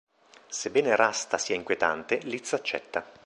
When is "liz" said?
2.23-2.53